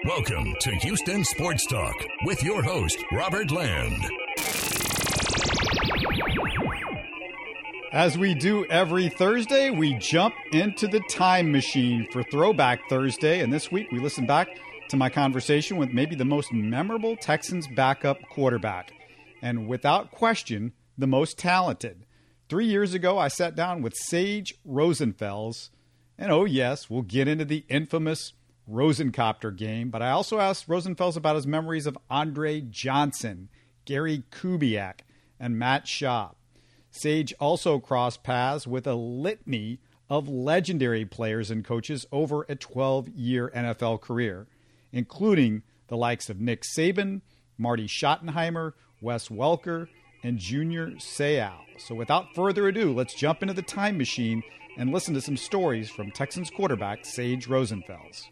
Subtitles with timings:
[0.00, 4.04] Welcome to Houston Sports Talk with your host, Robert Land.
[7.92, 13.40] As we do every Thursday, we jump into the time machine for Throwback Thursday.
[13.40, 14.48] And this week, we listen back
[14.88, 18.92] to my conversation with maybe the most memorable Texans backup quarterback.
[19.40, 22.06] And without question, the most talented.
[22.48, 25.70] Three years ago, I sat down with Sage Rosenfels.
[26.18, 28.32] And oh, yes, we'll get into the infamous
[28.72, 29.90] Rosencopter game.
[29.90, 33.48] But I also asked Rosenfels about his memories of Andre Johnson,
[33.84, 35.00] Gary Kubiak,
[35.38, 36.34] and Matt Schaub.
[36.90, 43.08] Sage also crossed paths with a litany of legendary players and coaches over a 12
[43.08, 44.46] year NFL career,
[44.92, 47.22] including the likes of Nick Saban,
[47.56, 49.88] Marty Schottenheimer, Wes Welker,
[50.22, 51.52] and Junior Seau.
[51.78, 54.42] So without further ado, let's jump into the time machine
[54.76, 58.28] and listen to some stories from Texans quarterback Sage Rosenfels.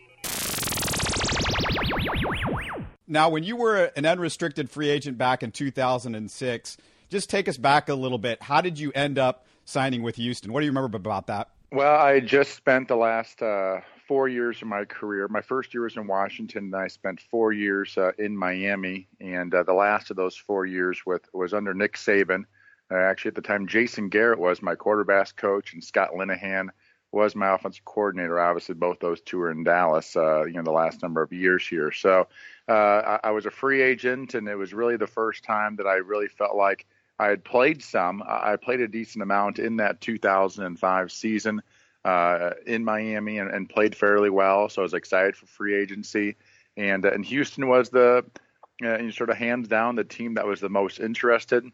[3.11, 6.77] Now, when you were an unrestricted free agent back in 2006,
[7.09, 8.41] just take us back a little bit.
[8.41, 10.53] How did you end up signing with Houston?
[10.53, 11.49] What do you remember about that?
[11.73, 15.27] Well, I just spent the last uh, four years of my career.
[15.27, 19.09] My first year was in Washington, and I spent four years uh, in Miami.
[19.21, 22.45] And uh, the last of those four years with was under Nick Saban.
[22.93, 26.69] Uh, actually, at the time, Jason Garrett was my quarterbacks coach, and Scott Linehan
[27.13, 28.39] was my offensive coordinator.
[28.39, 30.17] Obviously, both those two are in Dallas.
[30.17, 31.91] Uh, you know, the last number of years here.
[31.93, 32.29] So
[32.69, 35.87] uh, I, I was a free agent, and it was really the first time that
[35.87, 36.87] I really felt like–
[37.21, 38.23] I had played some.
[38.27, 41.61] I played a decent amount in that 2005 season
[42.03, 44.71] uh, in Miami and, and, played fairly well.
[44.71, 46.37] So I was excited for free agency.
[46.79, 48.25] And, uh, and Houston was the,
[48.83, 51.71] uh, sort of hands down, the team that was the most interested,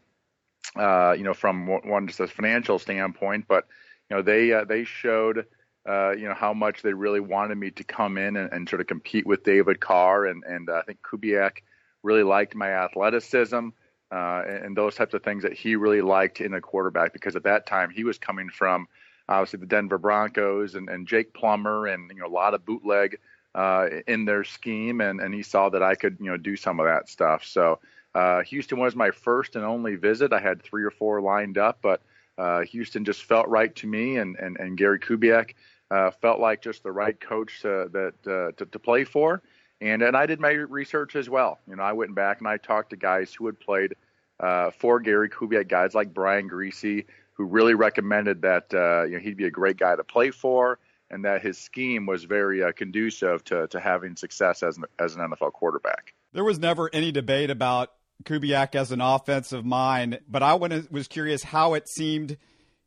[0.74, 3.44] uh, you know, from one just a financial standpoint.
[3.46, 3.68] But,
[4.10, 5.46] you know, they, uh, they showed,
[5.88, 8.80] uh, you know, how much they really wanted me to come in and, and sort
[8.80, 10.26] of compete with David Carr.
[10.26, 11.62] And, and I think Kubiak
[12.02, 13.68] really liked my athleticism
[14.12, 17.42] uh, and those types of things that he really liked in a quarterback because at
[17.44, 18.86] that time he was coming from
[19.28, 23.18] obviously the Denver Broncos and, and Jake Plummer and you know a lot of bootleg
[23.54, 26.78] uh, in their scheme and, and he saw that I could you know do some
[26.78, 27.44] of that stuff.
[27.44, 27.80] So
[28.14, 30.32] uh, Houston was my first and only visit.
[30.32, 32.02] I had three or four lined up, but
[32.38, 35.54] uh, Houston just felt right to me and and, and Gary Kubiak
[35.90, 39.42] uh, felt like just the right coach to, that uh, to, to play for
[39.80, 41.58] and and I did my research as well.
[41.68, 43.94] You know, I went back and I talked to guys who had played
[44.40, 47.04] uh, for Gary Kubiak, guys like Brian Griese,
[47.34, 50.78] who really recommended that uh, you know he'd be a great guy to play for,
[51.10, 55.22] and that his scheme was very conducive to to having success as an, as an
[55.22, 56.14] NFL quarterback.
[56.32, 57.92] There was never any debate about
[58.24, 62.36] Kubiak as an offensive mind, but I was curious how it seemed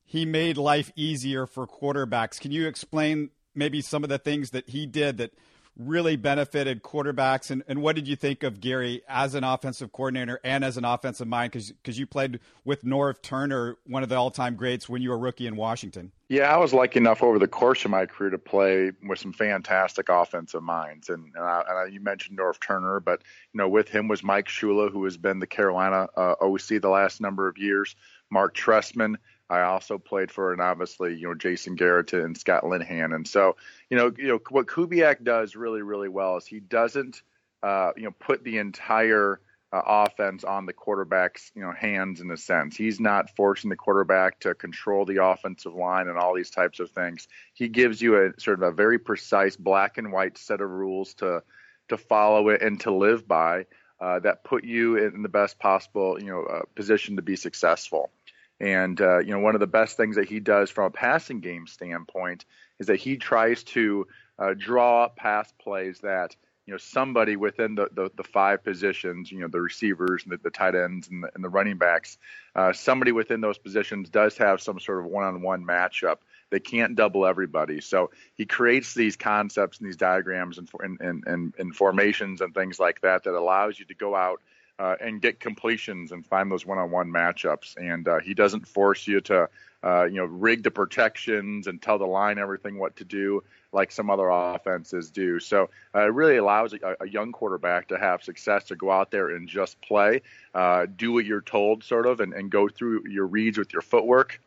[0.03, 2.39] he made life easier for quarterbacks.
[2.39, 5.31] Can you explain maybe some of the things that he did that
[5.79, 7.49] really benefited quarterbacks.
[7.49, 10.85] And, and what did you think of Gary as an offensive coordinator and as an
[10.85, 11.53] offensive mind?
[11.53, 15.15] Because you played with Norv Turner, one of the all time greats, when you were
[15.15, 16.11] a rookie in Washington.
[16.27, 19.33] Yeah, I was lucky enough over the course of my career to play with some
[19.33, 21.09] fantastic offensive minds.
[21.09, 23.23] And, and, I, and I, you mentioned Norv Turner, but
[23.53, 26.89] you know, with him was Mike Shula, who has been the Carolina uh, OC the
[26.89, 27.95] last number of years.
[28.29, 29.15] Mark Trestman,
[29.49, 33.15] I also played for, and obviously, you know, Jason Garrett and Scott Linehan.
[33.15, 33.55] And so,
[33.89, 37.21] you know, you know what Kubiak does really, really well is he doesn't,
[37.63, 39.39] uh, you know, put the entire
[39.71, 42.75] uh, offense on the quarterback's, you know, hands in a sense.
[42.75, 46.91] He's not forcing the quarterback to control the offensive line and all these types of
[46.91, 47.27] things.
[47.53, 51.13] He gives you a sort of a very precise black and white set of rules
[51.15, 51.43] to
[51.89, 53.65] to follow it and to live by.
[53.99, 58.09] Uh, that put you in the best possible, you know, uh, position to be successful.
[58.59, 61.39] And uh, you know, one of the best things that he does from a passing
[61.39, 62.45] game standpoint
[62.79, 67.75] is that he tries to uh, draw up pass plays that you know somebody within
[67.75, 71.23] the, the, the five positions, you know, the receivers, and the, the tight ends, and
[71.23, 72.17] the, and the running backs,
[72.55, 76.17] uh, somebody within those positions does have some sort of one-on-one matchup.
[76.51, 80.69] They can't double everybody, so he creates these concepts and these diagrams and
[80.99, 84.41] and, and, and formations and things like that that allows you to go out
[84.79, 87.75] uh, and get completions and find those one-on-one matchups.
[87.77, 89.49] And uh, he doesn't force you to,
[89.83, 93.91] uh, you know, rig the protections and tell the line everything what to do like
[93.91, 95.39] some other offenses do.
[95.39, 99.11] So uh, it really allows a, a, young quarterback to have success to go out
[99.11, 100.21] there and just play,
[100.55, 103.83] uh, do what you're told, sort of, and, and go through your reads with your
[103.83, 104.41] footwork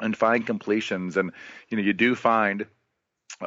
[0.00, 1.16] and find completions.
[1.16, 1.32] And
[1.68, 2.66] you know, you do find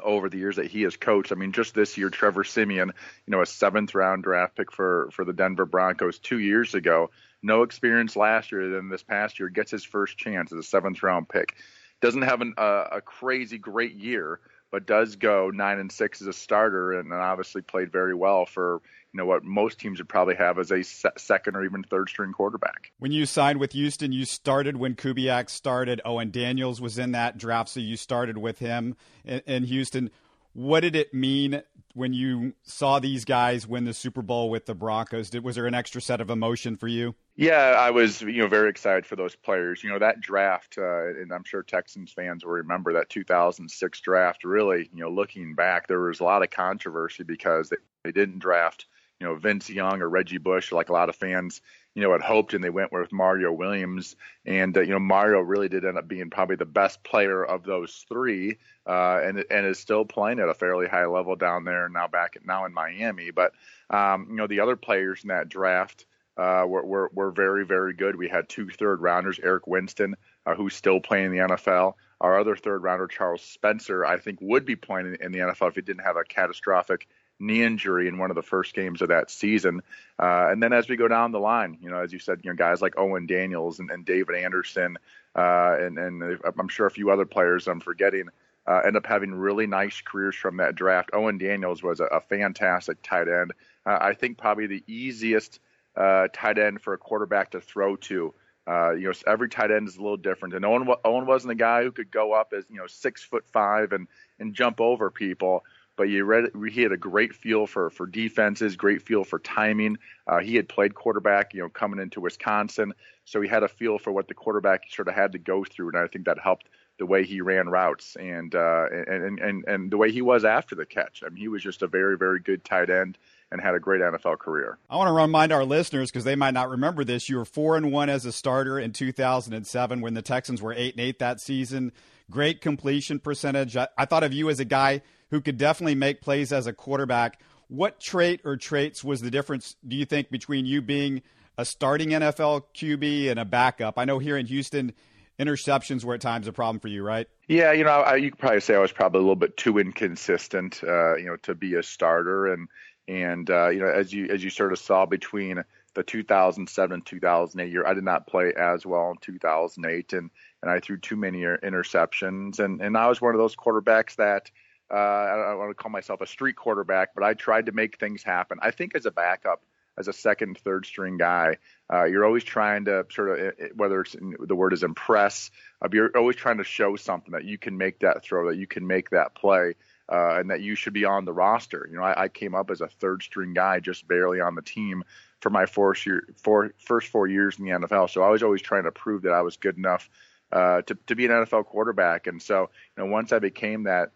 [0.02, 1.32] over the years that he has coached.
[1.32, 2.92] I mean, just this year, Trevor Siemian,
[3.26, 7.12] you know, a seventh round draft pick for for the Denver Broncos two years ago,
[7.42, 8.70] no experience last year.
[8.70, 11.56] Then this past year, gets his first chance as a seventh round pick.
[12.02, 14.40] Doesn't have an, uh, a crazy great year,
[14.74, 18.82] but does go nine and six as a starter, and obviously played very well for
[19.14, 22.10] you know what most teams would probably have as a se- second or even third
[22.10, 22.92] string quarterback.
[22.98, 26.02] When you signed with Houston, you started when Kubiak started.
[26.04, 30.10] Owen Daniels was in that draft, so you started with him in, in Houston.
[30.54, 31.62] What did it mean
[31.94, 35.30] when you saw these guys win the Super Bowl with the Broncos?
[35.30, 37.16] Did, was there an extra set of emotion for you?
[37.36, 39.84] Yeah, I was, you know, very excited for those players.
[39.84, 44.44] You know, that draft, uh, and I'm sure Texans fans will remember that 2006 draft.
[44.44, 48.40] Really, you know, looking back, there was a lot of controversy because they, they didn't
[48.40, 48.86] draft
[49.24, 51.62] you know Vince Young or Reggie Bush, like a lot of fans,
[51.96, 54.18] you know, had hoped, and they went with Mario Williams.
[54.46, 57.64] And uh, you know, Mario really did end up being probably the best player of
[57.64, 61.88] those three, uh, and and is still playing at a fairly high level down there
[61.88, 63.32] now back at, now in Miami.
[63.32, 63.54] But
[63.90, 66.06] um, you know, the other players in that draft.
[66.36, 68.16] Uh, were, were, were very, very good.
[68.16, 70.16] We had two third rounders, Eric Winston,
[70.48, 71.94] uh, who's still playing in the NFL.
[72.22, 75.76] Our other third rounder, Charles Spencer, I think would be playing in the NFL if
[75.76, 77.08] he didn't have a catastrophic
[77.44, 79.82] knee injury in one of the first games of that season.
[80.18, 82.50] Uh, and then as we go down the line, you know, as you said, you
[82.50, 84.98] know, guys like Owen Daniels and, and David Anderson,
[85.36, 88.30] uh, and, and I'm sure a few other players I'm forgetting,
[88.66, 91.10] uh, end up having really nice careers from that draft.
[91.14, 93.54] Owen Daniels was a, a fantastic tight end.
[93.86, 95.60] Uh, I think probably the easiest
[95.96, 98.34] uh, tight end for a quarterback to throw to.
[98.66, 100.56] Uh, you know, every tight end is a little different.
[100.56, 103.44] And Owen, Owen wasn't a guy who could go up as you know six foot
[103.52, 104.08] five and
[104.40, 108.76] and jump over people but you read he had a great feel for for defenses,
[108.76, 109.98] great feel for timing.
[110.28, 112.94] Uh, he had played quarterback, you know, coming into Wisconsin,
[113.26, 115.90] so he had a feel for what the quarterback sort of had to go through,
[115.90, 116.70] and I think that helped
[117.00, 120.76] the way he ran routes and uh, and and and the way he was after
[120.76, 121.24] the catch.
[121.26, 123.18] I mean, he was just a very very good tight end
[123.52, 124.80] and had a great NFL career.
[124.90, 127.30] I want to remind our listeners because they might not remember this.
[127.30, 130.96] You were four and one as a starter in 2007 when the Texans were eight
[130.96, 131.92] and eight that season.
[132.30, 133.76] Great completion percentage.
[133.76, 136.74] I, I thought of you as a guy who could definitely make plays as a
[136.74, 137.40] quarterback.
[137.68, 141.22] What trait or traits was the difference, do you think, between you being
[141.58, 143.98] a starting NFL QB and a backup?
[143.98, 144.94] I know here in Houston,
[145.40, 147.28] interceptions were at times a problem for you, right?
[147.48, 149.80] Yeah, you know, I, you could probably say I was probably a little bit too
[149.80, 152.54] inconsistent, uh, you know, to be a starter.
[152.54, 152.68] And
[153.08, 157.06] and uh, you know, as you as you sort of saw between the 2007 and
[157.06, 160.30] 2008 year, I did not play as well in 2008, and
[160.64, 162.60] and I threw too many interceptions.
[162.60, 164.50] And and I was one of those quarterbacks that
[164.92, 168.00] uh, I don't want to call myself a street quarterback, but I tried to make
[168.00, 168.60] things happen.
[168.62, 169.62] I think as a backup,
[169.98, 171.58] as a second, third string guy,
[171.92, 175.52] uh, you're always trying to sort of, eh, eh, whether it's the word is impress,
[175.84, 178.66] uh, you're always trying to show something that you can make that throw, that you
[178.66, 179.76] can make that play,
[180.12, 181.88] uh, and that you should be on the roster.
[181.92, 184.62] You know, I, I came up as a third string guy, just barely on the
[184.62, 185.04] team
[185.42, 188.10] for my first year, four, first four years in the NFL.
[188.10, 190.10] So I was always trying to prove that I was good enough
[190.54, 192.28] uh, to to be an NFL quarterback.
[192.28, 194.12] And so, you know, once I became that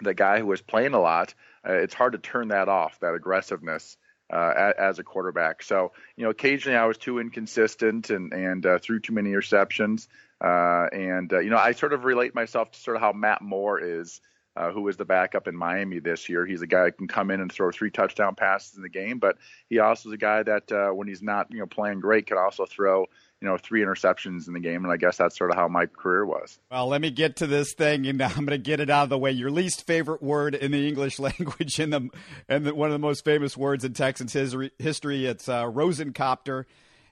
[0.00, 1.34] the guy who was playing a lot,
[1.66, 3.96] uh, it's hard to turn that off, that aggressiveness.
[4.32, 8.78] Uh, as a quarterback, so you know, occasionally I was too inconsistent and and uh,
[8.78, 10.08] threw too many interceptions.
[10.40, 13.42] Uh, and uh, you know, I sort of relate myself to sort of how Matt
[13.42, 14.22] Moore is,
[14.56, 16.46] uh, who was the backup in Miami this year.
[16.46, 19.18] He's a guy who can come in and throw three touchdown passes in the game,
[19.18, 19.36] but
[19.68, 22.38] he also is a guy that uh, when he's not you know playing great, can
[22.38, 23.06] also throw
[23.44, 24.84] you know, three interceptions in the game.
[24.84, 26.58] And I guess that's sort of how my career was.
[26.70, 29.08] Well, let me get to this thing, and I'm going to get it out of
[29.10, 29.32] the way.
[29.32, 32.08] Your least favorite word in the English language, and the
[32.48, 36.64] and one of the most famous words in Texans history, history it's uh, Rosencopter.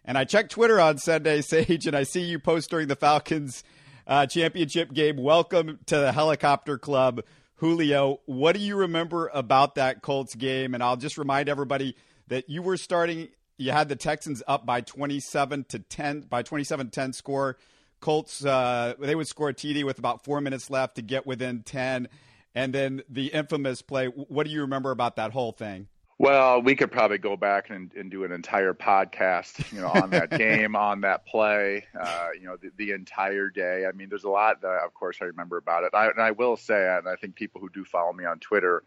[0.06, 3.62] And I checked Twitter on Sunday, Sage, and I see you post during the Falcons
[4.06, 5.18] uh, championship game.
[5.18, 7.20] Welcome to the helicopter club,
[7.56, 8.20] Julio.
[8.24, 10.72] What do you remember about that Colts game?
[10.72, 11.94] And I'll just remind everybody
[12.28, 13.28] that you were starting
[13.62, 17.56] you had the Texans up by 27 to 10 by 27-10 score.
[18.00, 21.62] Colts uh, they would score a TD with about four minutes left to get within
[21.62, 22.08] 10,
[22.54, 24.06] and then the infamous play.
[24.06, 25.86] What do you remember about that whole thing?
[26.18, 30.10] Well, we could probably go back and, and do an entire podcast, you know, on
[30.10, 33.86] that game, on that play, uh, you know, the, the, entire day.
[33.88, 35.90] I mean, there's a lot that, of course, I remember about it.
[35.94, 38.84] I, and I will say, and I think people who do follow me on Twitter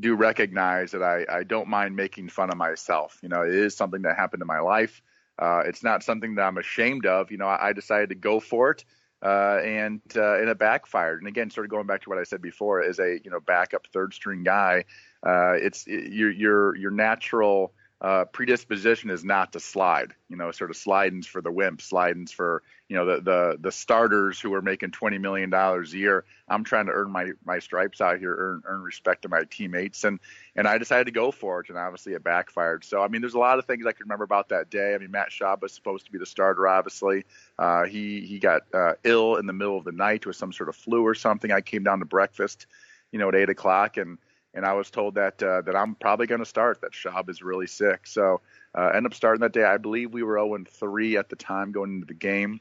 [0.00, 3.18] do recognize that I, I don't mind making fun of myself.
[3.22, 5.02] You know, it is something that happened in my life.
[5.38, 7.30] Uh, it's not something that I'm ashamed of.
[7.30, 8.84] You know, I, I decided to go for it,
[9.22, 11.20] uh, and uh, and it backfired.
[11.20, 13.40] And again, sort of going back to what I said before, as a you know
[13.40, 14.84] backup third string guy,
[15.24, 20.14] uh, it's it, your your your natural uh, predisposition is not to slide.
[20.28, 23.72] You know, sort of slidings for the wimps, slidings for you know the the the
[23.72, 26.24] starters who are making twenty million dollars a year.
[26.48, 30.04] I'm trying to earn my my stripes out here, earn earn respect to my teammates,
[30.04, 30.20] and
[30.54, 32.84] and I decided to go for it, and obviously it backfired.
[32.84, 34.94] So I mean, there's a lot of things I can remember about that day.
[34.94, 37.24] I mean, Matt Schaub was supposed to be the starter, obviously.
[37.58, 40.68] Uh, he he got uh, ill in the middle of the night with some sort
[40.68, 41.50] of flu or something.
[41.50, 42.66] I came down to breakfast
[43.12, 44.18] you know, at eight o'clock, and
[44.58, 46.80] and I was told that uh, that I'm probably going to start.
[46.80, 48.40] That Schaub is really sick, so
[48.74, 49.62] uh, end up starting that day.
[49.62, 52.60] I believe we were 0 3 at the time going into the game.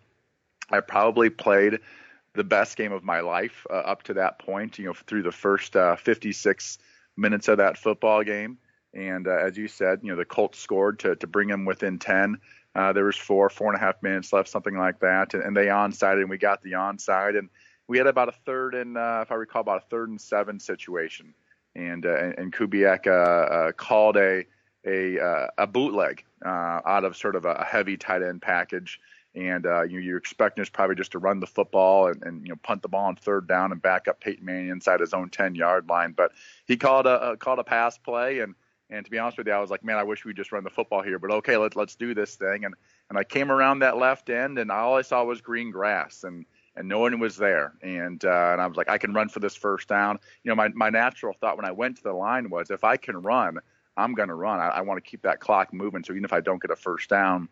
[0.69, 1.79] I probably played
[2.33, 4.77] the best game of my life uh, up to that point.
[4.77, 6.77] You know, through the first uh, 56
[7.17, 8.59] minutes of that football game,
[8.93, 11.97] and uh, as you said, you know, the Colts scored to to bring them within
[11.97, 12.37] 10.
[12.75, 15.57] Uh, there was four, four and a half minutes left, something like that, and, and
[15.57, 17.49] they onside, and we got the onside, and
[17.87, 20.59] we had about a third and, uh, if I recall, about a third and seven
[20.59, 21.33] situation,
[21.77, 24.45] and uh, and Kubiak uh, uh, called a
[24.85, 28.99] a uh, a bootleg uh, out of sort of a heavy tight end package,
[29.35, 32.59] and you, you're expecting us probably just to run the football and, and you know
[32.63, 35.55] punt the ball on third down and back up Peyton Manning inside his own 10
[35.55, 36.31] yard line, but
[36.65, 38.55] he called a, a called a pass play and
[38.89, 40.63] and to be honest with you, I was like, man, I wish we just run
[40.63, 41.19] the football here.
[41.19, 42.63] But okay, let's let's do this thing.
[42.65, 42.73] And
[43.09, 46.45] and I came around that left end, and all I saw was green grass, and
[46.77, 47.73] and no one was there.
[47.81, 50.19] And uh, and I was like, I can run for this first down.
[50.43, 52.97] You know, my my natural thought when I went to the line was, if I
[52.97, 53.57] can run,
[53.97, 54.59] I'm going to run.
[54.59, 56.03] I, I want to keep that clock moving.
[56.03, 57.49] So even if I don't get a first down,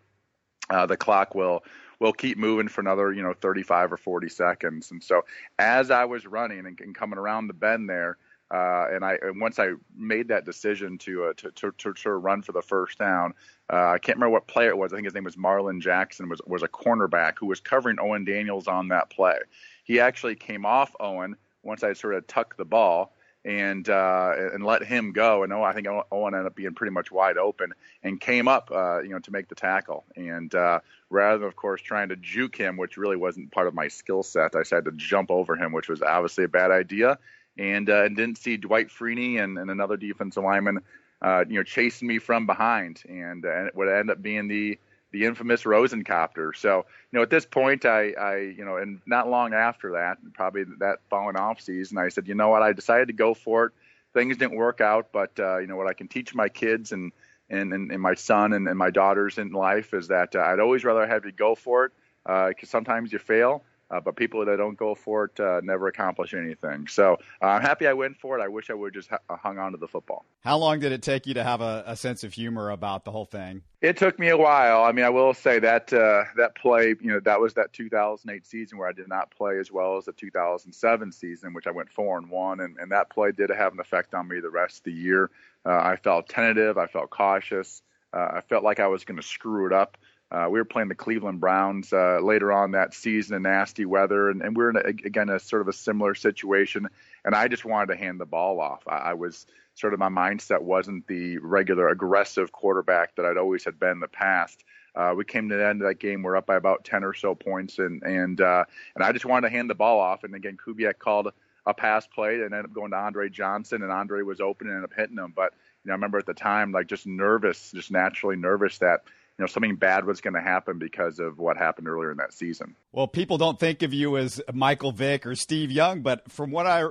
[0.70, 1.64] uh, the clock will
[2.00, 4.92] will keep moving for another you know 35 or 40 seconds.
[4.92, 5.24] And so
[5.60, 8.18] as I was running and, and coming around the bend there
[8.54, 12.12] uh, and I and once I made that decision to, uh, to, to to to
[12.12, 13.34] run for the first down,
[13.72, 14.94] uh, I can't remember what player it was.
[14.94, 16.30] I think his name was Marlin Jackson.
[16.30, 19.38] was was a cornerback who was covering Owen Daniels on that play.
[19.84, 23.14] He actually came off Owen once I sort of tucked the ball
[23.46, 25.44] and uh, and let him go.
[25.44, 27.74] And oh, I think Owen ended up being pretty much wide open
[28.04, 30.04] and came up, uh, you know, to make the tackle.
[30.16, 33.74] And uh, rather than, of course, trying to juke him, which really wasn't part of
[33.74, 37.20] my skill set, I decided to jump over him, which was obviously a bad idea
[37.58, 40.82] and, uh, and didn't see Dwight Freeney and, and another defensive lineman,
[41.22, 44.48] uh, you know, chasing me from behind, and, uh, and it would end up being
[44.48, 44.78] the
[45.12, 46.54] the infamous Rosencopter.
[46.54, 50.18] So, you know, at this point, I, I, you know, and not long after that,
[50.34, 53.68] probably that following off season, I said, you know what, I decided to go for
[53.68, 53.72] it.
[54.14, 57.14] Things didn't work out, but uh, you know what, I can teach my kids and
[57.50, 60.60] and, and, and my son and, and my daughters in life is that uh, I'd
[60.60, 61.92] always rather have you go for it
[62.24, 65.88] because uh, sometimes you fail, uh, but people that don't go for it uh, never
[65.88, 66.88] accomplish anything.
[66.88, 68.42] So uh, I'm happy I went for it.
[68.42, 70.26] I wish I would just ha- uh, hung on to the football.
[70.42, 73.12] How long did it take you to have a, a, sense of humor about the
[73.12, 73.62] whole thing?
[73.82, 74.84] It took me a while.
[74.84, 78.46] I mean, I will say that uh, that play, you know, that was that 2008
[78.46, 81.92] season where I did not play as well as the 2007 season, which I went
[81.92, 84.80] four and one, and, and that play did have an effect on me the rest
[84.80, 85.30] of the year.
[85.66, 86.78] Uh, I felt tentative.
[86.78, 87.82] I felt cautious.
[88.14, 89.98] I felt like I was going to screw it up.
[90.36, 94.30] Uh, we were playing the Cleveland Browns uh, later on that season in nasty weather,
[94.30, 96.90] and, and we were in a, again a sort of a similar situation.
[97.24, 98.84] And I just wanted to hand the ball off.
[98.86, 103.64] I, I was sort of my mindset wasn't the regular aggressive quarterback that I'd always
[103.64, 104.66] had been in the past.
[104.94, 106.22] Uh, we came to the end of that game.
[106.22, 108.66] We're up by about ten or so points, and and uh,
[108.96, 110.26] and I just wanted to hand the ball off.
[110.26, 111.32] And again, Kubiak called
[111.66, 114.76] a pass play and ended up going to Andre Johnson, and Andre was open and
[114.76, 115.32] ended up hitting him.
[115.34, 115.54] But
[115.86, 119.04] you know, I remember at the time, like just nervous, just naturally nervous that
[119.38, 122.34] you know something bad was going to happen because of what happened earlier in that
[122.34, 122.76] season.
[122.92, 126.66] Well, people don't think of you as Michael Vick or Steve Young, but from what
[126.66, 126.86] I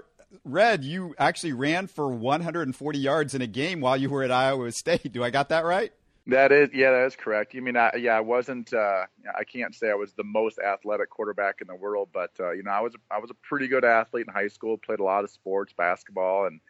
[0.44, 4.70] read, you actually ran for 140 yards in a game while you were at Iowa
[4.72, 5.12] State.
[5.12, 5.92] Do I got that right?
[6.26, 7.52] That is, yeah, that is correct.
[7.52, 8.72] You mean, I, yeah, I wasn't.
[8.72, 9.04] Uh,
[9.38, 12.62] I can't say I was the most athletic quarterback in the world, but uh, you
[12.62, 12.94] know, I was.
[13.10, 14.78] I was a pretty good athlete in high school.
[14.78, 16.60] Played a lot of sports, basketball, and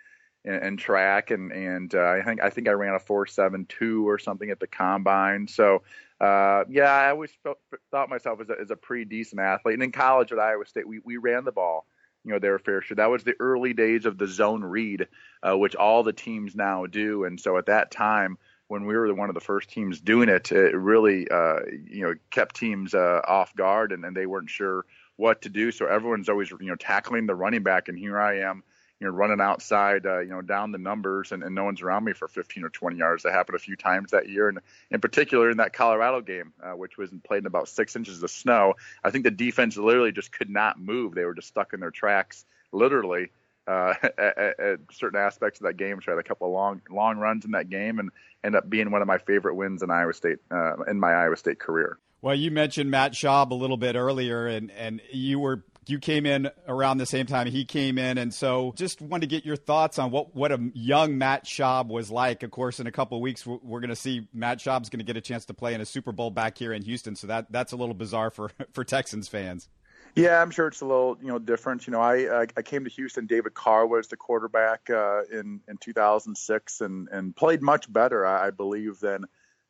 [0.45, 3.67] and, and track, and and uh, I think I think I ran a four seven
[3.67, 5.49] two or something at the combine.
[5.49, 5.83] So
[6.21, 7.59] uh, yeah, I always felt,
[7.91, 9.75] thought myself as a, as a pretty decent athlete.
[9.75, 11.87] And in college at Iowa State, we we ran the ball.
[12.27, 12.95] You know, their fair share.
[12.95, 15.09] That was the early days of the zone read,
[15.43, 17.25] uh, which all the teams now do.
[17.25, 20.51] And so at that time, when we were one of the first teams doing it,
[20.51, 24.87] it really, uh, you know, kept teams uh, off guard and, and they weren't sure
[25.17, 25.71] what to do.
[25.71, 27.89] So everyone's always, you know, tackling the running back.
[27.89, 28.63] And here I am,
[29.05, 32.05] you know, running outside, uh, you know, down the numbers, and, and no one's around
[32.05, 33.23] me for 15 or 20 yards.
[33.23, 36.71] That happened a few times that year, and in particular in that Colorado game, uh,
[36.71, 38.75] which was played in about six inches of snow.
[39.05, 41.91] I think the defense literally just could not move; they were just stuck in their
[41.91, 43.31] tracks, literally.
[43.67, 46.81] Uh, at, at, certain aspects of that game, so I had a couple of long,
[46.91, 48.11] long runs in that game, and
[48.43, 51.37] end up being one of my favorite wins in Iowa State uh, in my Iowa
[51.37, 51.99] State career.
[52.23, 56.27] Well, you mentioned Matt Schaub a little bit earlier, and and you were you came
[56.27, 59.57] in around the same time he came in, and so just wanted to get your
[59.57, 62.43] thoughts on what what a young Matt Schaub was like.
[62.43, 65.05] Of course, in a couple of weeks, we're going to see Matt Schaub's going to
[65.05, 67.51] get a chance to play in a Super Bowl back here in Houston, so that
[67.51, 69.69] that's a little bizarre for for Texans fans.
[70.15, 71.87] Yeah, I'm sure it's a little you know different.
[71.87, 73.27] You know, I I came to Houston.
[73.27, 78.49] David Carr was the quarterback uh, in in 2006, and and played much better, I,
[78.49, 79.25] I believe, than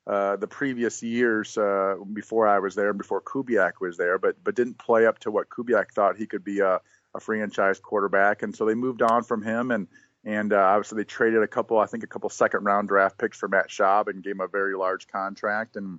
[0.06, 4.54] uh, the previous years uh, before I was there before Kubiak was there, but but
[4.54, 6.80] didn't play up to what Kubiak thought he could be a,
[7.14, 8.42] a franchise quarterback.
[8.42, 9.88] And so they moved on from him, and
[10.24, 13.38] and uh, obviously they traded a couple, I think, a couple second round draft picks
[13.38, 15.76] for Matt Schaub and gave him a very large contract.
[15.76, 15.98] And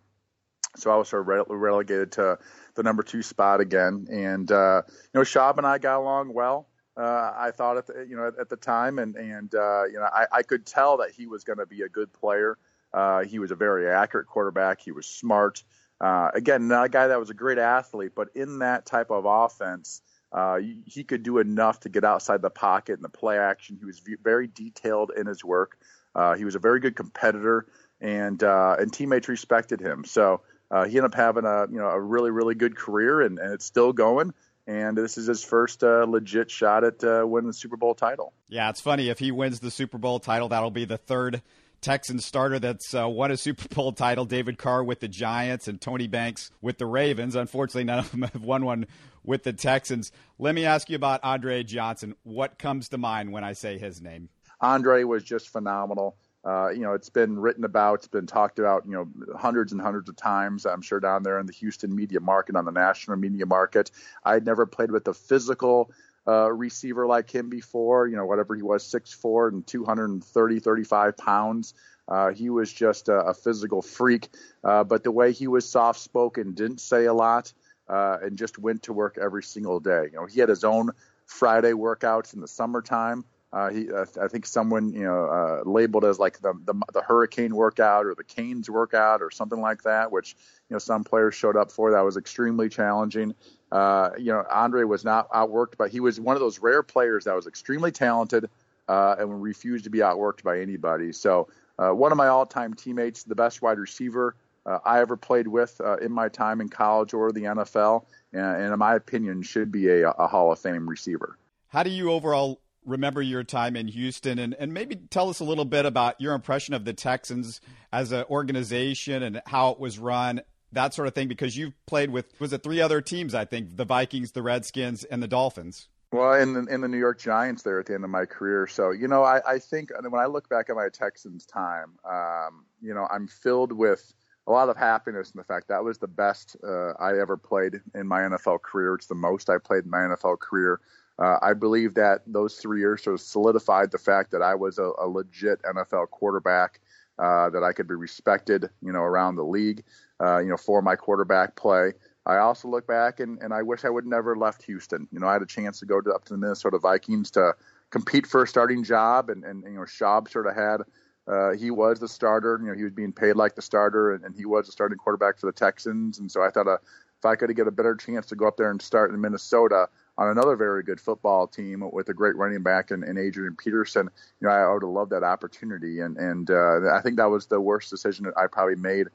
[0.75, 2.37] so I was sort of re- relegated to
[2.75, 4.07] the number two spot again.
[4.11, 6.67] And uh, you know, Schaub and I got along well.
[6.97, 9.99] Uh, I thought at the, you know at, at the time, and and uh, you
[9.99, 12.57] know I, I could tell that he was going to be a good player.
[12.95, 14.79] Uh, he was a very accurate quarterback.
[14.79, 15.61] He was smart.
[15.99, 19.25] Uh, again, not a guy that was a great athlete, but in that type of
[19.25, 23.75] offense, uh, he could do enough to get outside the pocket and the play action.
[23.77, 25.77] He was very detailed in his work.
[26.15, 27.65] Uh, he was a very good competitor,
[27.99, 30.05] and uh, and teammates respected him.
[30.05, 33.39] So uh, he ended up having a you know a really really good career, and,
[33.39, 34.33] and it's still going.
[34.67, 38.33] And this is his first uh, legit shot at uh, winning the Super Bowl title.
[38.49, 41.43] Yeah, it's funny if he wins the Super Bowl title, that'll be the third
[41.85, 44.25] Texan starter that's uh, won a Super Bowl title.
[44.25, 47.35] David Carr with the Giants and Tony Banks with the Ravens.
[47.35, 48.87] Unfortunately, none of them have won one
[49.23, 50.11] with the Texans.
[50.39, 52.15] Let me ask you about Andre Johnson.
[52.23, 54.29] What comes to mind when I say his name?
[54.61, 56.17] Andre was just phenomenal.
[56.43, 59.79] Uh, you know, it's been written about, it's been talked about, you know, hundreds and
[59.79, 60.65] hundreds of times.
[60.65, 63.91] I'm sure down there in the Houston media market, on the national media market.
[64.23, 65.91] I'd never played with a physical
[66.27, 68.07] uh, receiver like him before.
[68.07, 71.73] You know, whatever he was, six four and 230, 35 pounds.
[72.07, 74.29] Uh, he was just a, a physical freak.
[74.63, 77.51] Uh, but the way he was soft spoken, didn't say a lot,
[77.89, 80.09] uh, and just went to work every single day.
[80.11, 80.91] You know, he had his own
[81.25, 83.25] Friday workouts in the summertime.
[83.55, 83.87] Uh, he,
[84.21, 88.13] I think someone you know uh, labeled as like the, the, the hurricane workout or
[88.13, 90.35] the Canes workout or something like that, which
[90.69, 91.91] you know some players showed up for.
[91.91, 93.33] That was extremely challenging.
[93.71, 97.25] Uh, you know, Andre was not outworked, but he was one of those rare players
[97.25, 98.49] that was extremely talented
[98.87, 101.11] uh, and refused to be outworked by anybody.
[101.11, 105.47] So uh, one of my all-time teammates, the best wide receiver uh, I ever played
[105.47, 109.41] with uh, in my time in college or the NFL, and, and in my opinion,
[109.43, 111.37] should be a, a Hall of Fame receiver.
[111.67, 115.43] How do you overall remember your time in Houston and, and maybe tell us a
[115.43, 117.59] little bit about your impression of the Texans
[117.91, 120.41] as an organization and how it was run,
[120.75, 123.75] that sort of thing, because you've played with, was it three other teams, I think,
[123.75, 125.87] the Vikings, the Redskins, and the Dolphins?
[126.11, 128.67] Well, in the, in the New York Giants there at the end of my career.
[128.67, 132.65] So, you know, I, I think when I look back at my Texans time, um,
[132.81, 134.13] you know, I'm filled with
[134.47, 137.81] a lot of happiness in the fact that was the best uh, I ever played
[137.93, 138.95] in my NFL career.
[138.95, 140.79] It's the most I played in my NFL career.
[141.17, 144.77] Uh, I believe that those three years sort of solidified the fact that I was
[144.77, 146.81] a, a legit NFL quarterback,
[147.19, 149.83] uh, that I could be respected, you know, around the league,
[150.21, 151.93] uh, you know, for my quarterback play.
[152.25, 155.07] I also look back and, and I wish I would never left Houston.
[155.11, 157.53] You know, I had a chance to go to, up to the Minnesota Vikings to
[157.91, 160.81] compete for a starting job, and, and you know, Schaub sort of had.
[161.27, 162.59] Uh, he was the starter.
[162.61, 164.97] You know, he was being paid like the starter, and, and he was the starting
[164.97, 166.19] quarterback for the Texans.
[166.19, 166.77] And so I thought, uh,
[167.17, 169.87] if I could get a better chance to go up there and start in Minnesota,
[170.17, 174.09] on another very good football team with a great running back and, and Adrian Peterson,
[174.39, 175.99] you know, I, would have loved that opportunity.
[175.99, 179.07] And, and uh, I think that was the worst decision that I probably made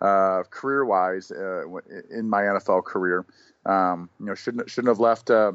[0.00, 1.66] uh, career wise uh,
[2.10, 3.26] in my NFL career.
[3.64, 5.52] Um, you know, shouldn't, shouldn't have left uh,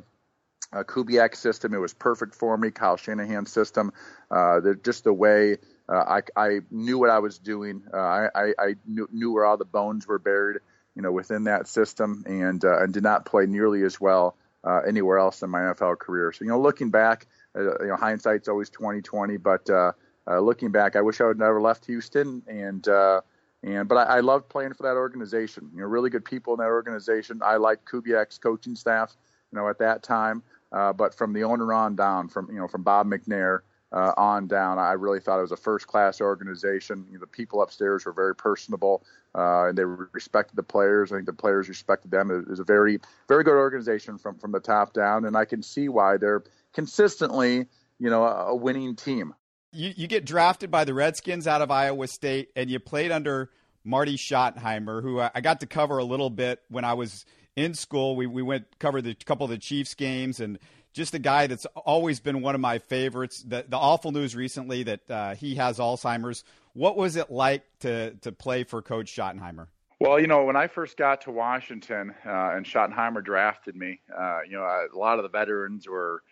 [0.72, 1.74] a Kubiak system.
[1.74, 2.72] It was perfect for me.
[2.72, 3.92] Kyle Shanahan system.
[4.30, 5.58] Uh, just the way
[5.90, 7.84] uh, I, I knew what I was doing.
[7.94, 10.58] Uh, I, I, I knew, knew where all the bones were buried,
[10.96, 14.80] you know, within that system, and uh, and did not play nearly as well uh,
[14.88, 16.32] anywhere else in my NFL career.
[16.32, 19.38] So you know, looking back, uh, you know, hindsight's always 2020.
[19.38, 19.92] But uh,
[20.28, 22.42] uh, looking back, I wish I would never left Houston.
[22.48, 23.22] And uh,
[23.64, 25.70] and but I, I loved playing for that organization.
[25.74, 27.42] You know, really good people in that organization.
[27.44, 29.16] I liked Kubiak's coaching staff.
[29.52, 30.44] You know, at that time.
[30.72, 33.60] Uh, but from the owner on down, from you know, from Bob McNair
[33.92, 34.80] uh, on down.
[34.80, 37.06] I really thought it was a first class organization.
[37.10, 39.04] You know, the people upstairs were very personable
[39.36, 41.12] uh, and they respected the players.
[41.12, 42.32] I think the players respected them.
[42.32, 45.26] It was a very, very good organization from, from the top down.
[45.26, 47.68] And I can see why they're consistently,
[48.00, 49.34] you know, a, a winning team.
[49.74, 53.50] You, you get drafted by the Redskins out of Iowa State and you played under
[53.84, 57.26] Marty Schottenheimer, who I, I got to cover a little bit when I was
[57.56, 58.16] in school.
[58.16, 60.60] We, we went covered a couple of the Chiefs games and
[60.94, 63.44] just a guy that's always been one of my favorites.
[63.44, 66.44] The, the awful news recently that uh, he has Alzheimer's.
[66.74, 69.68] What was it like to to play for Coach Schottenheimer?
[70.00, 74.40] Well, you know, when I first got to Washington uh, and Schottenheimer drafted me, uh,
[74.48, 76.24] you know, a lot of the veterans were,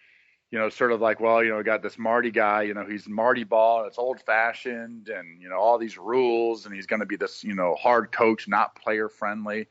[0.50, 2.84] you know, sort of like, well, you know, we got this Marty guy, you know,
[2.90, 7.02] he's Marty ball, it's old fashioned, and you know, all these rules, and he's going
[7.02, 9.68] to be this, you know, hard coach, not player friendly.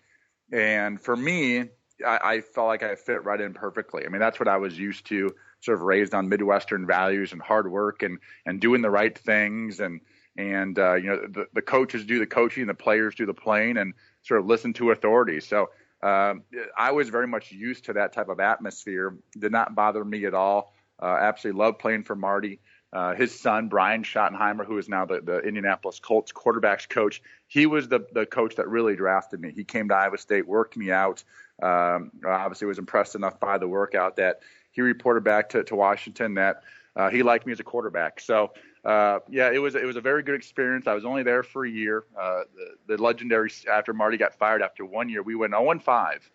[0.53, 1.65] And for me,
[2.07, 4.05] I, I felt like I fit right in perfectly.
[4.05, 7.43] I mean, that's what I was used to, sort of raised on Midwestern values and
[7.43, 10.01] hard work and and doing the right things and
[10.37, 13.77] and uh, you know the, the coaches do the coaching, the players do the playing,
[13.77, 15.41] and sort of listen to authority.
[15.41, 15.71] So
[16.03, 16.45] um,
[16.77, 19.17] I was very much used to that type of atmosphere.
[19.37, 20.73] Did not bother me at all.
[21.03, 22.61] Uh, absolutely loved playing for Marty.
[22.91, 27.67] Uh, his son Brian Schottenheimer, who is now the, the Indianapolis Colts quarterbacks coach, he
[27.67, 29.53] was the the coach that really drafted me.
[29.55, 31.23] He came to Iowa State, worked me out.
[31.63, 34.41] Um, obviously, was impressed enough by the workout that
[34.71, 36.63] he reported back to, to Washington that
[36.95, 38.21] uh, he liked me as a quarterback.
[38.21, 38.53] So
[38.85, 40.87] uh, yeah, it was it was a very good experience.
[40.87, 42.05] I was only there for a year.
[42.19, 45.83] Uh, the, the legendary after Marty got fired after one year, we went 0 and
[45.83, 46.31] 5,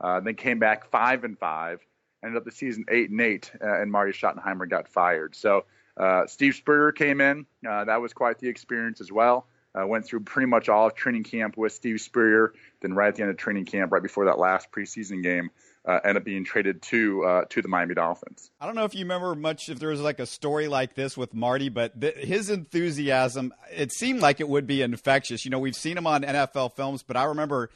[0.00, 1.80] uh, then came back 5 and 5,
[2.24, 5.34] ended up the season 8 and 8, uh, and Marty Schottenheimer got fired.
[5.34, 5.64] So
[5.96, 7.46] uh, Steve Spurrier came in.
[7.62, 9.46] That was quite the experience as well.
[9.78, 12.52] Uh, went through pretty much all of training camp with Steve Spurrier.
[12.80, 15.50] Then right at the end of training camp, right before that last preseason game,
[15.84, 18.50] uh, end up being traded to uh, to the Miami Dolphins.
[18.60, 21.16] I don't know if you remember much if there was like a story like this
[21.16, 25.44] with Marty, but th- his enthusiasm it seemed like it would be infectious.
[25.44, 27.70] You know, we've seen him on NFL films, but I remember,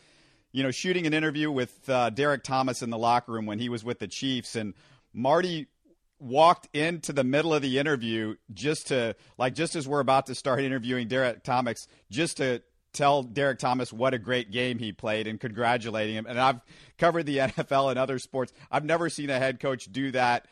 [0.52, 3.68] you know, shooting an interview with uh, Derrick Thomas in the locker room when he
[3.68, 4.74] was with the Chiefs, and
[5.14, 5.68] Marty
[6.22, 10.34] walked into the middle of the interview just to like just as we're about to
[10.34, 15.26] start interviewing Derrick Thomas, just to tell Derrick Thomas what a great game he played
[15.26, 16.26] and congratulating him.
[16.26, 16.60] And I've
[16.98, 18.52] covered the NFL and other sports.
[18.70, 20.46] I've never seen a head coach do that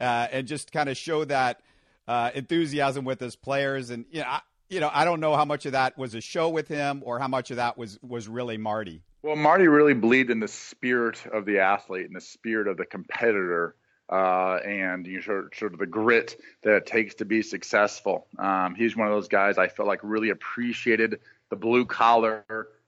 [0.00, 1.60] uh, and just kind of show that
[2.06, 3.90] uh, enthusiasm with his players.
[3.90, 6.20] And you know, I, you know, I don't know how much of that was a
[6.20, 9.02] show with him or how much of that was was really Marty.
[9.22, 12.86] Well, Marty really believed in the spirit of the athlete and the spirit of the
[12.86, 13.74] competitor.
[14.08, 17.42] Uh, and you know, sort, of, sort of the grit that it takes to be
[17.42, 18.26] successful.
[18.38, 21.18] Um, he's one of those guys I felt like really appreciated
[21.50, 22.44] the blue collar,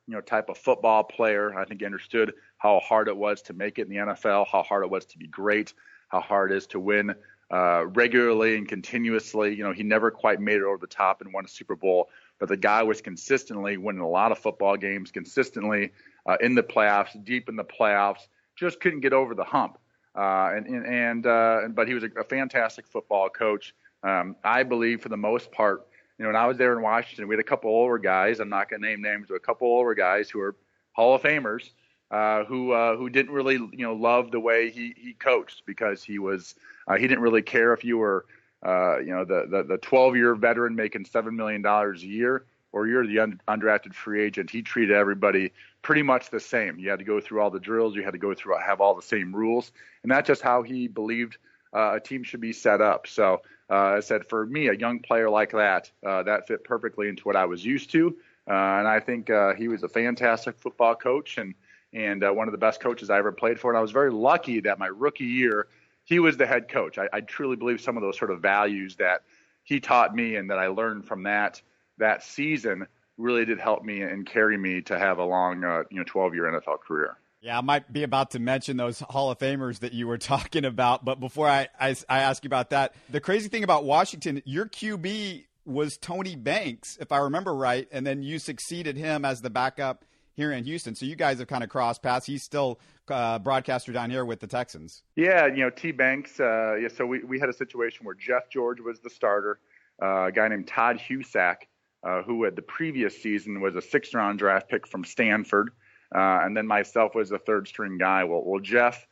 [0.06, 1.58] you know, type of football player.
[1.58, 4.62] I think he understood how hard it was to make it in the NFL, how
[4.62, 5.74] hard it was to be great,
[6.08, 7.14] how hard it is to win
[7.50, 9.54] uh, regularly and continuously.
[9.54, 12.10] You know, he never quite made it over the top and won a Super Bowl,
[12.38, 15.92] but the guy was consistently winning a lot of football games, consistently
[16.26, 18.28] uh, in the playoffs, deep in the playoffs.
[18.56, 19.78] Just couldn't get over the hump.
[20.16, 23.74] Uh, and and, uh, but he was a, a fantastic football coach.
[24.02, 25.86] Um, I believe for the most part,
[26.18, 28.40] you know, when I was there in Washington, we had a couple older guys.
[28.40, 30.56] I'm not going to name names, but a couple older guys who are
[30.92, 31.70] Hall of Famers
[32.10, 36.02] uh, who uh, who didn't really you know love the way he he coached because
[36.02, 36.54] he was
[36.86, 38.24] uh, he didn't really care if you were
[38.64, 42.46] uh, you know the the, the 12 year veteran making seven million dollars a year
[42.72, 44.50] or you're the un- undrafted free agent.
[44.50, 46.78] He treated everybody pretty much the same.
[46.78, 47.94] You had to go through all the drills.
[47.94, 50.88] You had to go through have all the same rules, and that's just how he
[50.88, 51.38] believed
[51.72, 53.06] uh, a team should be set up.
[53.06, 57.08] So uh, I said, for me, a young player like that, uh, that fit perfectly
[57.08, 58.16] into what I was used to.
[58.48, 61.54] Uh, and I think uh, he was a fantastic football coach and
[61.94, 63.70] and uh, one of the best coaches I ever played for.
[63.70, 65.68] And I was very lucky that my rookie year,
[66.04, 66.98] he was the head coach.
[66.98, 69.22] I, I truly believe some of those sort of values that
[69.64, 71.62] he taught me and that I learned from that
[71.96, 72.86] that season
[73.18, 76.34] really did help me and carry me to have a long, uh, you know, 12
[76.34, 77.16] year NFL career.
[77.40, 80.64] Yeah, I might be about to mention those Hall of Famers that you were talking
[80.64, 84.42] about, but before I, I, I ask you about that, the crazy thing about Washington,
[84.44, 89.42] your QB was Tony Banks, if I remember right, and then you succeeded him as
[89.42, 90.04] the backup
[90.38, 90.94] here in Houston.
[90.94, 92.24] So you guys have kind of crossed paths.
[92.24, 95.02] He's still uh, broadcaster down here with the Texans.
[95.16, 96.40] Yeah, you know T Banks.
[96.40, 99.58] Uh, yeah, so we we had a situation where Jeff George was the starter,
[100.00, 101.56] uh, a guy named Todd Husak,
[102.02, 105.70] uh, who had the previous season was a sixth round draft pick from Stanford.
[106.14, 108.24] Uh, and then myself was a third string guy.
[108.24, 109.06] Well, well Jeff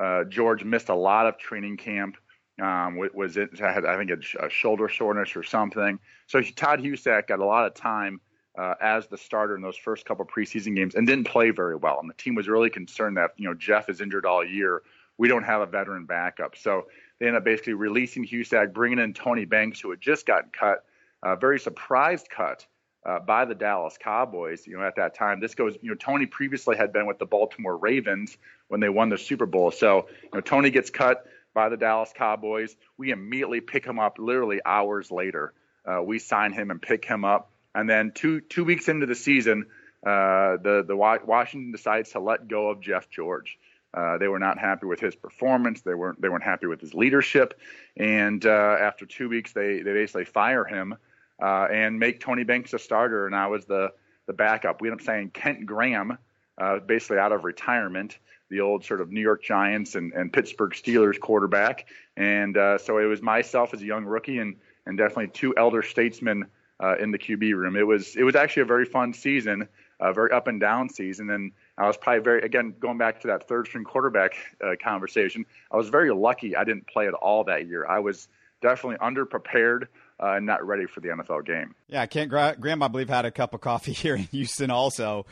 [0.00, 2.16] uh, George missed a lot of training camp.
[2.60, 5.98] Um, was it had I think a, a shoulder soreness or something.
[6.26, 8.20] So Todd Husak got a lot of time
[8.56, 11.98] uh, as the starter in those first couple preseason games and didn't play very well.
[12.00, 14.82] And the team was really concerned that you know Jeff is injured all year.
[15.18, 16.56] We don't have a veteran backup.
[16.56, 16.86] So
[17.18, 20.84] they ended up basically releasing Husak, bringing in Tony Banks, who had just gotten cut,
[21.32, 22.66] a very surprised cut
[23.04, 24.66] uh, by the Dallas Cowboys.
[24.66, 25.76] You know, at that time, this goes.
[25.80, 28.36] You know, Tony previously had been with the Baltimore Ravens
[28.68, 29.70] when they won the Super Bowl.
[29.70, 32.76] So, you know, Tony gets cut by the Dallas Cowboys.
[32.96, 35.52] We immediately pick him up, literally hours later.
[35.84, 39.14] Uh, we sign him and pick him up, and then two two weeks into the
[39.14, 39.66] season,
[40.04, 43.58] uh, the the Washington decides to let go of Jeff George.
[43.94, 45.80] Uh, they were not happy with his performance.
[45.80, 47.58] They weren't they weren't happy with his leadership,
[47.96, 50.96] and uh, after two weeks, they they basically fire him
[51.42, 53.92] uh, and make Tony Banks a starter, and I was the
[54.26, 54.80] the backup.
[54.80, 56.18] We ended up saying Kent Graham,
[56.58, 58.18] uh, basically out of retirement,
[58.50, 62.98] the old sort of New York Giants and, and Pittsburgh Steelers quarterback, and uh, so
[62.98, 66.46] it was myself as a young rookie, and and definitely two elder statesmen
[66.82, 67.76] uh, in the QB room.
[67.76, 69.68] It was it was actually a very fun season,
[70.00, 73.26] a very up and down season, and I was probably very again going back to
[73.28, 75.44] that third string quarterback uh, conversation.
[75.70, 77.86] I was very lucky I didn't play at all that year.
[77.86, 78.28] I was
[78.62, 79.86] definitely underprepared
[80.18, 81.74] uh, not ready for the NFL game.
[81.88, 85.26] Yeah, Kent Graham, I believe, had a cup of coffee here in Houston also.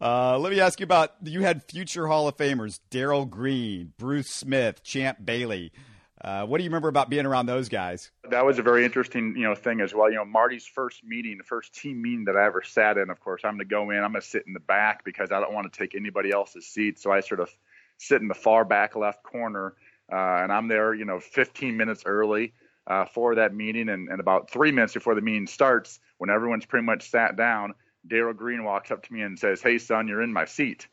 [0.00, 4.30] Uh, let me ask you about you had future Hall of Famers Darrell Green, Bruce
[4.30, 5.72] Smith, Champ Bailey.
[6.20, 8.10] Uh, what do you remember about being around those guys?
[8.28, 10.10] That was a very interesting, you know, thing as well.
[10.10, 13.08] You know, Marty's first meeting, the first team meeting that I ever sat in.
[13.08, 13.98] Of course, I'm going to go in.
[13.98, 16.66] I'm going to sit in the back because I don't want to take anybody else's
[16.66, 16.98] seat.
[16.98, 17.50] So I sort of
[17.98, 19.74] sit in the far back left corner,
[20.12, 22.52] uh, and I'm there, you know, 15 minutes early
[22.88, 26.66] uh, for that meeting, and, and about three minutes before the meeting starts, when everyone's
[26.66, 27.74] pretty much sat down,
[28.06, 30.88] Darrell Green walks up to me and says, "Hey, son, you're in my seat."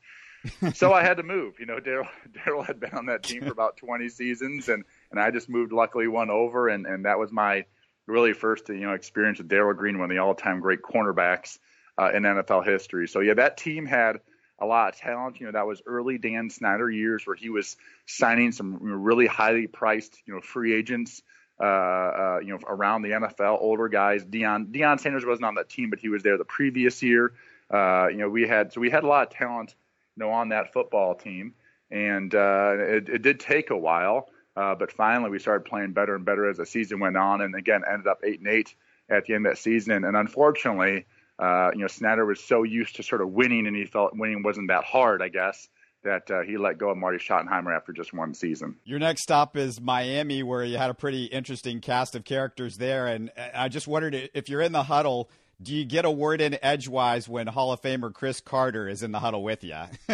[0.74, 1.60] so I had to move.
[1.60, 5.32] You know, Daryl had been on that team for about 20 seasons, and and I
[5.32, 5.72] just moved.
[5.72, 7.66] Luckily, one over, and and that was my
[8.08, 11.60] really first you know experience with Darrell Green, one of the all-time great cornerbacks
[11.98, 13.08] uh, in NFL history.
[13.08, 14.20] So yeah, that team had
[14.60, 15.40] a lot of talent.
[15.40, 19.68] You know, that was early Dan Snyder years where he was signing some really highly
[19.68, 21.22] priced you know free agents.
[21.58, 24.26] Uh, uh, you know, around the NFL, older guys.
[24.26, 27.32] Deion Deion Sanders wasn't on that team, but he was there the previous year.
[27.72, 29.74] Uh, you know, we had so we had a lot of talent
[30.16, 31.54] you know, on that football team.
[31.92, 36.16] And uh, it, it did take a while, uh, but finally we started playing better
[36.16, 37.42] and better as the season went on.
[37.42, 38.76] And again, ended up eight and eight
[39.10, 40.04] at the end of that season.
[40.04, 41.06] And unfortunately,
[41.38, 44.42] uh, you know, Snyder was so used to sort of winning, and he felt winning
[44.42, 45.68] wasn't that hard, I guess,
[46.06, 48.78] that uh, he let go of Marty Schottenheimer after just one season.
[48.86, 53.08] Your next stop is Miami, where you had a pretty interesting cast of characters there.
[53.08, 55.30] And I just wondered if you're in the huddle–
[55.62, 59.12] do you get a word in edgewise when Hall of Famer Cris Carter is in
[59.12, 59.76] the huddle with you?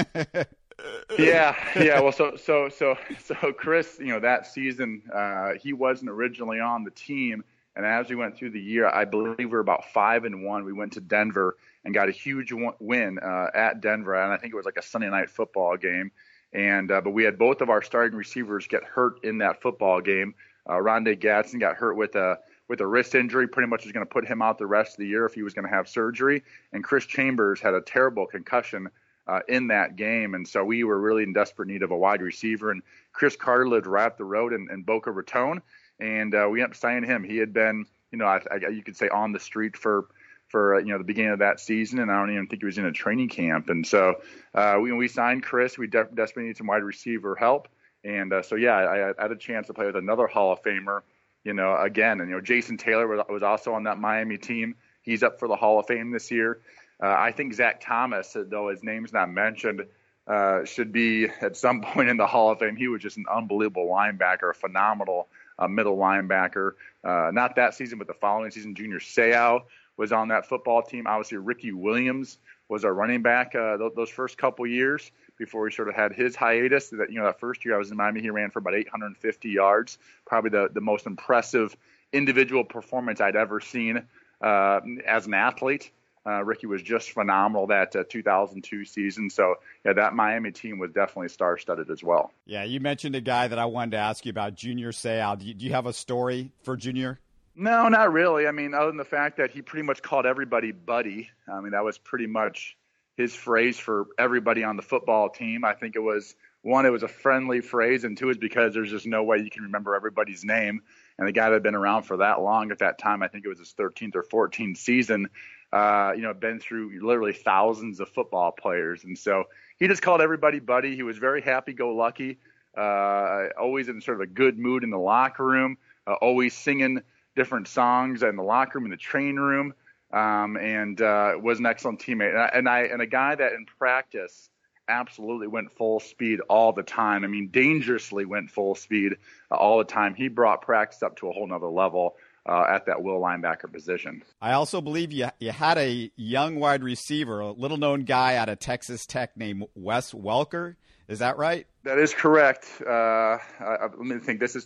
[1.18, 2.00] yeah, yeah.
[2.00, 6.84] Well, so so so so Cris, you know, that season uh, he wasn't originally on
[6.84, 7.44] the team,
[7.76, 10.64] and as we went through the year, I believe we were about five and one.
[10.64, 14.54] We went to Denver and got a huge win uh, at Denver, and I think
[14.54, 16.12] it was like a Sunday night football game.
[16.54, 20.02] And uh, but we had both of our starting receivers get hurt in that football
[20.02, 20.36] game.
[20.70, 24.06] Uh, Oronde Gadsden got hurt with a with a wrist injury, pretty much was going
[24.06, 25.90] to put him out the rest of the year if he was going to have
[25.90, 26.44] surgery.
[26.72, 28.90] And Chris Chambers had a terrible concussion
[29.28, 32.22] uh, in that game, and so we were really in desperate need of a wide
[32.22, 32.72] receiver.
[32.72, 32.82] And
[33.14, 35.62] Cris Carter lived right up the road in, in Boca Raton,
[36.00, 37.24] and uh, we ended up signing him.
[37.24, 40.08] He had been, you know, I, I, you could say on the street for
[40.52, 42.66] for uh, you know the beginning of that season, and I don't even think he
[42.66, 43.70] was in a training camp.
[43.70, 44.16] And so
[44.54, 45.78] uh, we we signed Cris.
[45.78, 47.68] We de- desperately need some wide receiver help,
[48.04, 50.62] and uh, so yeah, I, I had a chance to play with another Hall of
[50.62, 51.02] Famer
[51.44, 54.76] you know, again, and you know, Jason Taylor was, was also on that Miami team.
[55.02, 56.62] He's up for the Hall of Fame this year.
[57.02, 59.88] Uh, I think Zach Thomas, though his name's not mentioned,
[60.28, 62.76] uh, should be at some point in the Hall of Fame.
[62.76, 66.74] He was just an unbelievable linebacker, a phenomenal uh, middle linebacker.
[67.04, 69.64] Not that season, but the following season, Junior Seau
[70.02, 71.06] was on that football team.
[71.06, 75.76] Obviously, Ricky Williams was our running back uh, th- those first couple years before he
[75.76, 76.90] sort of had his hiatus.
[76.90, 79.50] That you know, that first year I was in Miami, he ran for about 850
[79.50, 81.78] yards, probably the the most impressive
[82.12, 84.02] individual performance I'd ever seen
[84.42, 85.92] uh, as an athlete.
[86.26, 89.30] Uh, Ricky was just phenomenal that uh, 2002 season.
[89.30, 92.32] So yeah, that Miami team was definitely star-studded as well.
[92.46, 95.38] Yeah, you mentioned a guy that I wanted to ask you about, Junior Seau.
[95.38, 97.20] Do you, do you have a story for Junior?
[97.56, 98.48] No, not really.
[98.48, 101.30] I mean, other than the fact that he pretty much called everybody buddy.
[101.52, 102.78] I mean, that was pretty much
[103.18, 105.66] his phrase for everybody on the football team.
[105.66, 108.90] I think it was one, it was a friendly phrase, and two is because there's
[108.92, 110.82] just no way you can remember everybody's name.
[111.18, 113.46] And the guy that had been around for that long at that time, I think
[113.46, 115.28] it was his 13th or 14th season,
[115.74, 119.04] uh, you know, been through literally thousands of football players.
[119.04, 119.46] And so
[119.78, 120.96] he just called everybody buddy.
[120.96, 122.40] He was very happy go lucky,
[122.78, 127.02] uh, always in sort of a good mood in the locker room, uh, always singing
[127.36, 129.74] different songs in the locker room, in the train room
[130.14, 132.32] um, and uh, was an excellent teammate.
[132.32, 134.50] And I, and I and a guy that in practice
[134.88, 137.24] absolutely went full speed all the time.
[137.24, 139.14] I mean, dangerously went full speed
[139.50, 140.16] all the time.
[140.16, 142.16] He brought practice up to a whole nother level.
[142.44, 144.24] Uh, at that will linebacker position.
[144.42, 148.50] I also believe you you had a young wide receiver, a little known guy out
[148.50, 150.74] of Texas Tech named Wes Welker.
[151.08, 151.68] Is that right?
[151.84, 152.66] That is correct.
[152.82, 154.40] Uh, I, let me think.
[154.40, 154.66] This is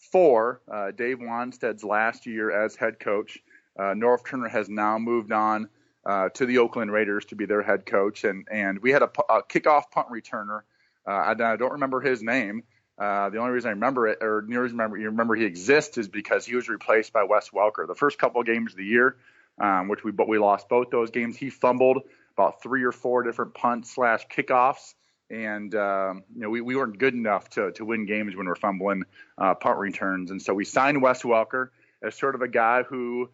[0.00, 0.60] 2004.
[0.70, 3.38] Uh, Dave Wannstedt's last year as head coach.
[3.78, 5.68] Uh, Norv Turner has now moved on
[6.04, 9.10] uh, to the Oakland Raiders to be their head coach, and and we had a,
[9.28, 10.62] a kickoff punt returner.
[11.06, 12.62] Uh, I, I, don't remember his name.
[12.98, 16.08] Uh, the only reason I remember it, or near remember you remember he exists, is
[16.08, 17.86] because he was replaced by Wes Welker.
[17.86, 19.16] The first couple of games of the year,
[19.60, 21.36] um, which we but we lost both those games.
[21.36, 22.02] He fumbled
[22.36, 24.94] about three or four different punts slash kickoffs
[25.30, 28.56] and um, you know we, we weren't good enough to, to win games when we're
[28.56, 29.04] fumbling
[29.38, 31.68] uh, punt returns, and so we signed Wes Welker
[32.02, 33.30] as sort of a guy who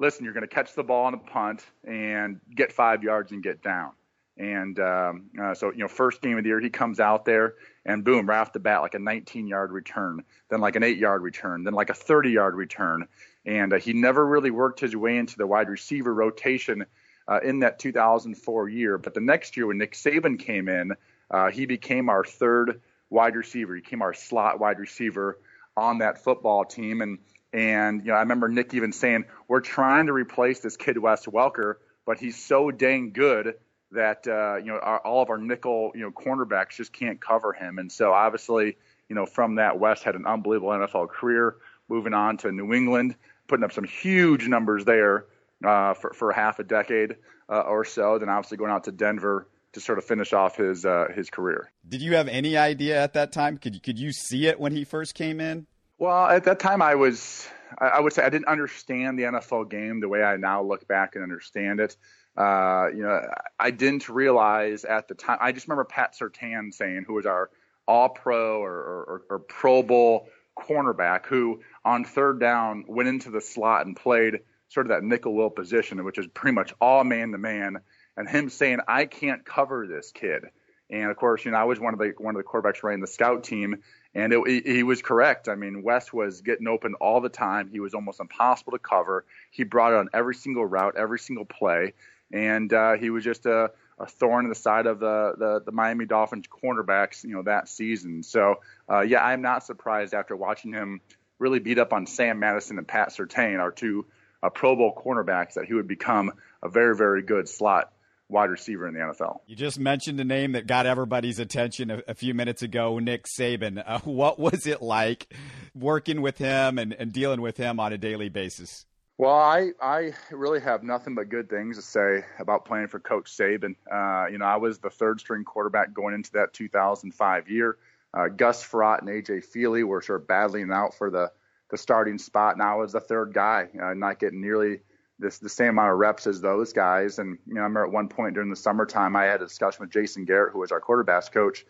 [0.00, 3.42] listen, you're going to catch the ball on a punt and get five yards and
[3.42, 3.92] get down.
[4.36, 7.54] And um, uh, so, you know, first game of the year, he comes out there
[7.84, 10.96] and boom, right off the bat, like a 19 yard return, then like an eight
[10.96, 13.06] yard return, then like a 30 yard return.
[13.44, 16.86] And uh, he never really worked his way into the wide receiver rotation
[17.28, 18.96] uh, in that 2004 year.
[18.96, 20.92] But the next year, when Nick Saban came in,
[21.30, 23.74] uh, he became our third wide receiver.
[23.74, 25.38] He became our slot wide receiver
[25.76, 27.00] on that football team.
[27.00, 27.18] And
[27.52, 31.26] and you know, I remember Nick even saying, "We're trying to replace this kid Wes
[31.26, 31.74] Welker,
[32.06, 33.54] but he's so dang good
[33.92, 37.52] that uh, you know our, all of our nickel you know cornerbacks just can't cover
[37.52, 38.76] him." And so obviously,
[39.08, 41.56] you know, from that, Wes had an unbelievable NFL career,
[41.88, 43.16] moving on to New England,
[43.48, 45.26] putting up some huge numbers there
[45.64, 47.16] uh, for for half a decade
[47.48, 48.18] uh, or so.
[48.18, 51.70] Then obviously going out to Denver to sort of finish off his uh, his career.
[51.88, 53.58] Did you have any idea at that time?
[53.58, 55.66] Could you, could you see it when he first came in?
[55.98, 57.46] Well, at that time, I was,
[57.78, 61.14] I would say, I didn't understand the NFL game the way I now look back
[61.14, 61.96] and understand it.
[62.36, 63.20] Uh, you know,
[63.58, 65.38] I didn't realize at the time.
[65.40, 67.50] I just remember Pat Surtain saying, who was our
[67.86, 70.28] All Pro or, or, or Pro Bowl
[70.58, 75.34] cornerback, who on third down went into the slot and played sort of that nickel
[75.34, 77.78] will position, which is pretty much all man to man,
[78.20, 80.44] and him saying, "I can't cover this kid."
[80.90, 83.00] And of course, you know, I was one of the one of the quarterbacks running
[83.00, 83.82] the scout team,
[84.14, 85.48] and it, he was correct.
[85.48, 87.70] I mean, Wes was getting open all the time.
[87.70, 89.24] He was almost impossible to cover.
[89.50, 91.94] He brought it on every single route, every single play,
[92.32, 95.72] and uh, he was just a, a, thorn in the side of the, the, the
[95.72, 98.22] Miami Dolphins cornerbacks, you know, that season.
[98.22, 101.00] So, uh, yeah, I'm not surprised after watching him
[101.38, 104.06] really beat up on Sam Madison and Pat Surtain, our two
[104.42, 107.92] uh, Pro Bowl cornerbacks, that he would become a very, very good slot
[108.30, 109.40] wide receiver in the NFL.
[109.46, 113.26] You just mentioned a name that got everybody's attention a, a few minutes ago, Nick
[113.38, 113.82] Saban.
[113.84, 115.32] Uh, what was it like
[115.74, 118.86] working with him and, and dealing with him on a daily basis?
[119.18, 123.30] Well, I, I really have nothing but good things to say about playing for Coach
[123.36, 123.74] Saban.
[123.90, 127.76] Uh, you know, I was the third string quarterback going into that 2005 year.
[128.14, 131.30] Uh, Gus Frerotte and AJ Feeley were sort of battling out for the,
[131.70, 134.80] the starting spot, and I was the third guy, uh, not getting nearly
[135.20, 137.18] this the same amount of reps as those guys.
[137.18, 139.82] And you know, I remember at one point during the summertime, I had a discussion
[139.82, 141.64] with Jason Garrett, who was our quarterbacks coach,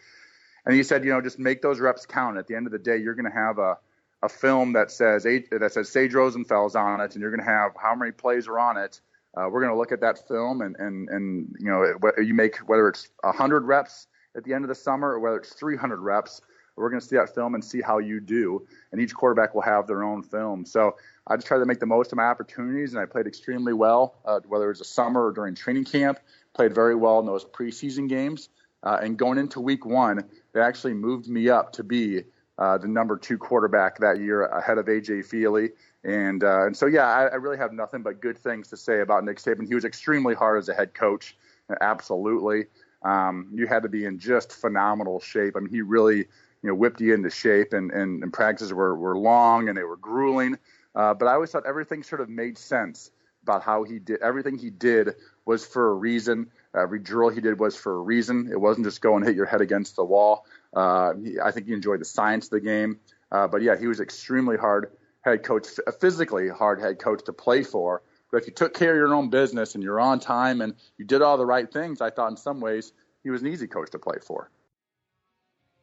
[0.65, 2.39] and he said, you know, just make those reps count.
[2.39, 3.79] At the end of the day, you're going to have a
[4.23, 7.73] a film that says that says Sage Rosenfels on it, and you're going to have
[7.81, 9.01] how many plays are on it.
[9.37, 12.57] Uh, we're going to look at that film, and and and you know, you make
[12.69, 16.41] whether it's 100 reps at the end of the summer or whether it's 300 reps.
[16.81, 18.66] We're going to see that film and see how you do.
[18.93, 20.64] And each quarterback will have their own film.
[20.64, 23.73] So I just tried to make the most of my opportunities, and I played extremely
[23.73, 26.19] well, uh, whether it was a summer or during training camp.
[26.55, 28.49] Played very well in those preseason games.
[28.83, 32.23] Uh, and going into week one, they actually moved me up to be
[32.59, 35.71] uh, the number two quarterback that year ahead of AJ Feeley.
[36.05, 39.01] And uh, and so yeah, I, I, really have nothing but good things to say
[39.01, 39.66] about Nick Saban.
[39.66, 41.37] He was extremely hard as a head coach,
[41.83, 42.66] absolutely.
[43.03, 45.57] Um, you had to be in just phenomenal shape.
[45.57, 46.27] I mean, he really
[46.62, 49.85] you know whipped you into shape, and and, and practices were were long and they
[49.85, 50.59] were grueling.
[50.94, 53.11] Uh, but I always thought everything sort of made sense
[53.42, 55.14] about how he did everything he did
[55.46, 56.51] was for a reason.
[56.75, 58.49] Every drill he did was for a reason.
[58.51, 60.46] It wasn't just go and hit your head against the wall.
[60.75, 63.01] Uh, he, I think he enjoyed the science of the game.
[63.33, 64.92] Uh, but yeah, he was extremely hard
[65.23, 68.03] head coach, a physically hard head coach to play for.
[68.31, 71.05] But if you took care of your own business and you're on time and you
[71.05, 72.92] did all the right things, I thought in some ways
[73.23, 74.51] he was an easy coach to play for.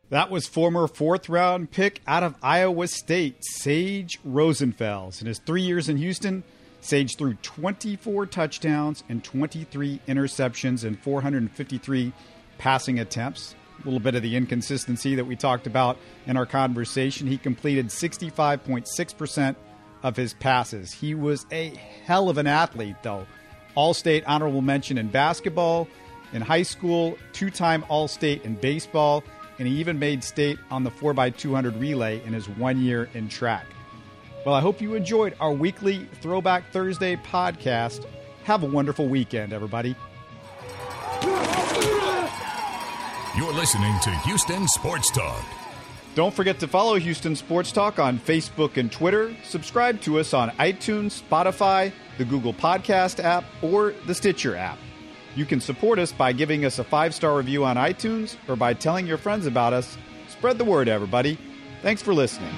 [0.09, 5.19] That was former fourth round pick out of Iowa State, Sage Rosenfels.
[5.19, 6.43] In his three years in Houston,
[6.79, 12.13] Sage threw 24 touchdowns and 23 interceptions and 453
[12.57, 13.53] passing attempts.
[13.81, 17.27] A little bit of the inconsistency that we talked about in our conversation.
[17.27, 19.55] He completed 65.6%
[20.03, 20.93] of his passes.
[20.93, 21.73] He was a
[22.05, 23.27] hell of an athlete, though.
[23.75, 25.89] All state honorable mention in basketball,
[26.31, 29.23] in high school, two time All State in baseball
[29.59, 33.65] and he even made state on the 4x200 relay in his one year in track.
[34.45, 38.05] Well, I hope you enjoyed our weekly Throwback Thursday podcast.
[38.43, 39.95] Have a wonderful weekend, everybody.
[43.35, 45.43] You're listening to Houston Sports Talk.
[46.15, 49.35] Don't forget to follow Houston Sports Talk on Facebook and Twitter.
[49.43, 54.79] Subscribe to us on iTunes, Spotify, the Google Podcast app, or the Stitcher app.
[55.38, 58.73] You can support us by giving us a five star review on iTunes or by
[58.73, 59.95] telling your friends about us.
[60.30, 61.38] Spread the word, everybody.
[61.83, 62.50] Thanks for listening.